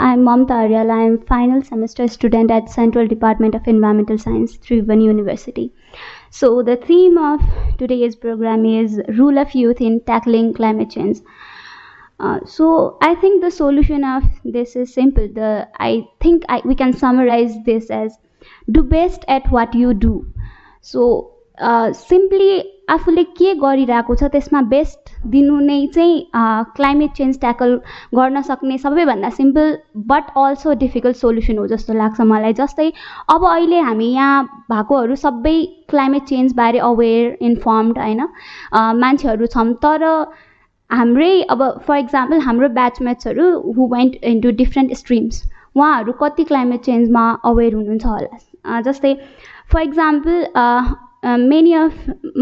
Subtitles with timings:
[0.00, 0.90] I'm Mamta Aryal.
[0.90, 5.74] I'm final semester student at Central Department of Environmental Science, Tribhuvan University.
[6.30, 7.42] So the theme of
[7.76, 11.18] today's program is role of youth in tackling climate change.
[12.18, 15.28] Uh, so I think the solution of this is simple.
[15.28, 18.16] The I think I, we can summarize this as
[18.70, 20.32] do best at what you do.
[20.80, 22.52] So simply
[22.90, 26.14] आफूले के गरिरहेको छ त्यसमा best दिनु नै चाहिँ
[26.76, 27.74] climate change tackle
[28.14, 29.76] गर्न सक्ने सबैभन्दा simple
[30.12, 32.90] but also difficult solution हो जस्तो लाग्छ मलाई। जस्तै
[33.34, 35.56] अब अहिले हामी यहाँ भएकोहरू सबै
[35.90, 38.26] क्लाइमेट चेन्जबारे अवेर इन्फर्मड होइन?
[39.02, 40.06] मान्छेहरू छौँ तर
[40.90, 43.46] हाम्रै अब फर इक्जाम्पल हाम्रो ब्याचमेट्सहरू
[43.76, 45.42] who went into different streams
[45.76, 48.80] उहाँहरू कति क्लाइमेट चेन्जमा अवेर हुनुहुन्छ होला?
[48.88, 49.14] जस्तै
[49.72, 50.34] for example
[51.24, 51.92] many of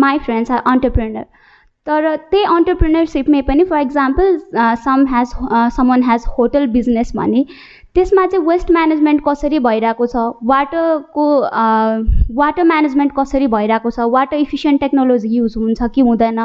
[0.05, 1.25] my friends are entrepreneur
[1.87, 4.37] तर त्यही अन्टरप्रिनरसिपमै पनि for example
[4.85, 5.29] some has
[5.91, 7.45] someone has hotel business भने
[7.95, 10.17] त्यसमा चाहिँ वेस्ट म्यानेजमेन्ट कसरी भइरहेको छ?
[10.51, 11.25] वाटरको
[12.41, 14.07] वाटर म्यानेजमेन्ट कसरी भइरहेको छ?
[14.17, 16.39] वाटर इफिसियन्ट टेक्नोलोजी युज हुन्छ कि हुँदैन?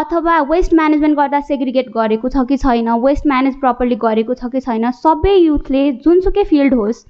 [0.00, 2.88] अथवा वेस्ट म्यानेजमेन्ट गर्दा सेग्रिगेट गरेको छ कि छैन?
[3.04, 4.90] वेस्ट म्यानेज प्रपरली गरेको छ कि छैन?
[5.04, 7.04] सबै युथले जुनसुकै फिल्ड होस्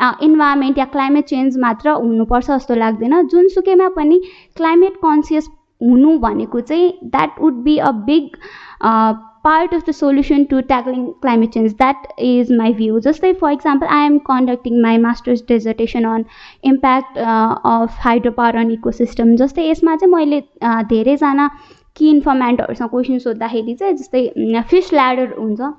[0.00, 4.20] इन्भाइरोमेन्ट या क्लाइमेट चेन्ज मात्र हुनुपर्छ जस्तो लाग्दैन। जुनसुकैमा पनि
[4.56, 5.48] क्लाइमेट कन्सियस
[5.80, 8.36] हुनु भनेको चाहिँ that would be a big
[9.44, 13.86] part of the solution to tackling climate change that is my view जस्तै for example
[13.98, 16.24] I am conducting my master's dissertation on
[16.70, 17.96] impact of
[18.32, 20.42] hydropower on ecosystem जस्तै यसमा चाहिँ मैले
[20.90, 21.48] धेरैजना
[21.96, 25.72] कि इन्फर्मेन्टहरूसँग question सोद्धाखेरि चाहिँ जस्तै फिस ल्याडर हुन्छ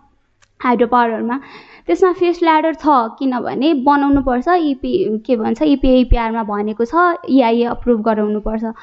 [0.59, 1.39] हाइड्रो पावरहरूमा
[1.87, 4.91] त्यसमा फेस ल्याडर छ किनभने बनाउनुपर्छ इपी
[5.25, 6.95] के भन्छ इपिआइपिआरमा भनेको छ
[7.29, 8.73] इआइए अप्रुभ गराउनुपर्छ।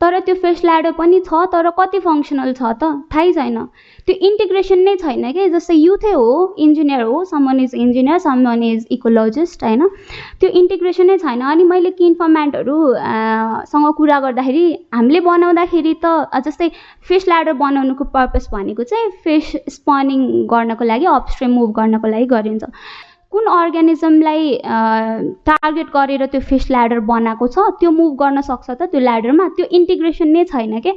[0.00, 2.90] तर त्यो फेस ल्याडर पनि छ तर कति फङ्सनल छ त?
[3.12, 3.56] थाहै छैन।
[4.06, 5.48] त्यो इन्टिग्रेसन नै छैन कि?
[5.54, 6.28] जस्तै युथै हो
[6.66, 9.82] इन्जिनियर हो someone is engineer someone is ecologist होइन?
[10.40, 16.70] त्यो इन्टिग्रेसन नै छैन। अनि मैले कि इन्फर्मेन्टहरूसँग कुरा गर्दाखेरि हामीले बनाउँदाखेरि त जस्तै
[17.08, 22.64] फिस ल्याडर बनाउनुको पर्पज भनेको चाहिँ फिस स्पनिङ गर्नको लागि अपस्ट्रिम मुभ गर्नको लागि गरिन्छ।
[23.32, 24.52] कुन अर्ग्यानिजमलाई
[25.48, 29.66] टार्गेट गरेर त्यो फिस ल्याडर बनाएको छ त्यो मुभ गर्न सक्छ त त्यो ल्याडरमा त्यो
[29.78, 30.92] इन्टिग्रेसन नै छैन कि?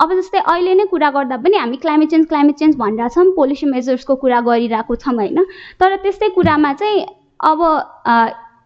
[0.00, 4.14] अब जस्तै अहिले नै कुरा गर्दा पनि हामी क्लाइमेट चेन्ज क्लाइमेट चेन्ज भनिरहेछौँ पोल्युसन मेजर्सको
[4.24, 5.44] कुरा गरिरहेको छौँ होइन?
[5.80, 7.04] तर त्यस्तै कुरामा चाहिँ
[7.52, 7.60] अब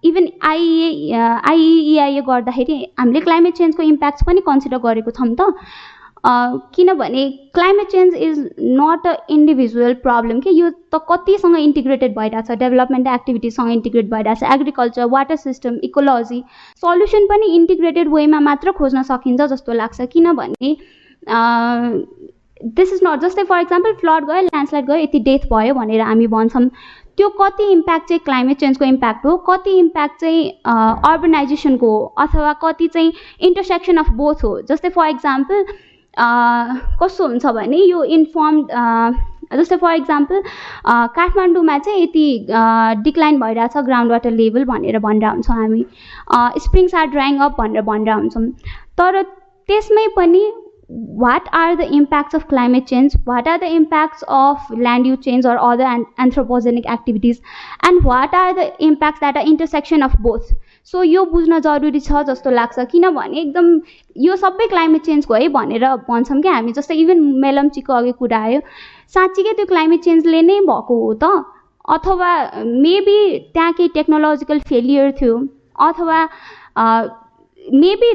[0.09, 1.13] इभन आइए
[1.53, 5.55] आइइआइए गर्दाखेरि हामीले क्लाइमेट चेन्जको इम्प्याक्ट पनि कन्सिडर गरेको छौँ त।
[6.75, 13.07] किनभने climate change is not a individual problem कि यो त कतिसँग इन्टिग्रेटेड भइरहेछ डेभलपमेन्ट
[13.09, 16.43] एक्टिभिटीसँग इन्टिग्रेट भइरहेछ agriculture water system ecology
[16.83, 20.75] solution पनि इन्टिग्रेटेड वेमा मात्र खोज्न सकिन्छ जस्तो लाग्छ। किनभने
[22.77, 26.27] दिस इज नट जस्तै फर इक्जाम्पल फ्लड गयो ल्यान्डस्लाइड गयो यति डेथ भयो भनेर हामी
[26.29, 26.69] भन्छौँ।
[27.17, 29.37] त्यो कति इम्प्याक्ट चाहिँ क्लाइमेट चेन्जको इम्प्याक्ट हो?
[29.49, 30.49] कति इम्प्याक्ट चाहिँ
[31.11, 32.05] अर्बनाइजेसनको हो?
[32.19, 33.13] अथवा कति चाहिँ
[33.49, 34.61] इन्टरसेक्सन अफ बोथ हो?
[34.69, 35.65] जस्तै फर इक्जाम्पल
[36.17, 38.63] कस्तो हुन्छ भने यो इन्फर्म
[39.57, 40.43] जस्तै फर इक्जाम्पल
[41.17, 42.47] काठमाडौँमा चाहिँ यति
[43.03, 45.85] डिक्लाइन भइरहेछ ग्राउन्ड वाटर लेभल भनेर भनेर हुन्छौँ हामी।
[46.65, 48.47] स्प्रिङ्स आर ड्राइङ अप भनेर भनेर हुन्छौँ।
[48.99, 50.51] तर त्यसमै पनि
[50.91, 55.47] what are the impacts of climate change what are the impacts of land use change
[55.47, 57.41] or other anthropogenic activities
[57.89, 60.55] and what are the impacts that are intersection of both
[60.85, 63.67] so यो बुझ्न जरुरी छ जस्तो लाग्छ किनभने एकदम
[64.17, 68.61] यो सबै क्लाइमेट चेन्जको है भनेर भन्छौँ कि हामी। जस्तै इभन मेलम्चीको अघि कुरा आयो
[69.15, 71.25] साँच्चीकै त्यो क्लाइमेट चेन्जले नै भएको हो त?
[71.89, 72.31] अथवा
[72.65, 73.19] मेबी
[73.55, 75.37] त्यहाँ केही टेक्नोलोजिकल फेलियर थियो
[75.81, 76.19] अथवा
[77.59, 78.09] maybe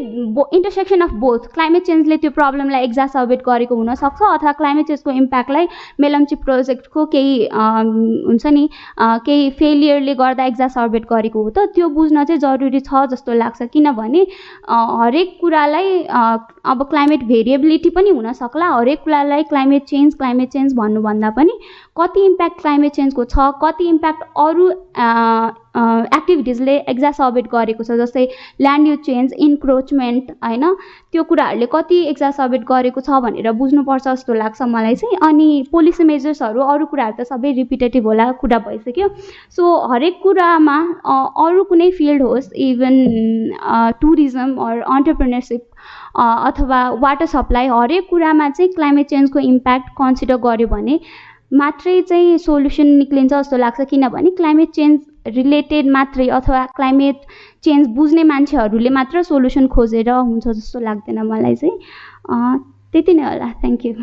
[0.56, 5.68] intersection of both climate चेन्जले त्यो प्रब्लमलाई एक्जासर्बेट गरेको हुनसक्छ अथवा क्लाइमेट चेन्जको इम्प्याक्टलाई
[6.02, 8.68] मेलम्ची प्रोजेक्टको केही हुन्छ नि
[9.26, 14.26] केही फेलियरले गर्दा एक्जासर्बेट गरेको हो त त्यो बुझ्न चाहिँ जरुरी छ जस्तो लाग्छ। किनभने
[14.70, 16.02] हरेक कुरालाई
[16.74, 21.60] अब क्लाइमेट भेरिएबिलिटी पनि हुनसक्ला। हरेक कुरालाई क्लाइमेट चेन्ज क्लाइमेट चेन्ज भन्नुभन्दा पनि
[22.02, 24.72] कति इम्प्याक्ट क्लाइमेट चेन्जको छ कति इम्प्याक्ट अरू
[25.76, 28.26] एक्टिभिटिजले एक्जासर्बेट गरेको छ जस्तै
[28.62, 30.64] ल्यान्ड युज चेन्ज इन्क्रोचमेन्ट होइन?
[31.12, 36.62] त्यो कुराहरूले कति एक्जासर्बेट गरेको छ भनेर बुझ्नुपर्छ जस्तो लाग्छ मलाई चाहिँ। अनि पोलिसी मेजर्सहरू
[36.74, 39.08] अरू कुराहरू त सबै रिपिटेटिभ होला कुरा भइसक्यो।
[39.58, 40.78] सो हरेक कुरामा
[41.46, 42.96] अरू कुनै फिल्ड होस् इभन
[44.02, 45.62] टुरिज्म अर अन्टरप्रिनरसिप
[46.48, 51.00] अथवा वाटर सप्लाई हरेक कुरामा चाहिँ क्लाइमेट चेन्जको इम्प्याक्ट कन्सिडर गर्यो भने
[51.54, 57.22] मात्रै चाहिँ सोल्युसन निक्लिन्छ जस्तो लाग्छ। किनभने क्लाइमेट चेन्ज रिलेटेड मात्रै अथवा क्लाइमेट
[57.64, 61.78] चेन्ज बुझ्ने मान्छेहरूले मात्र सोल्युसन खोजेर हुन्छ जस्तो लाग्दैन मलाई चाहिँ।
[62.94, 63.94] त्यति नै होला। Thank you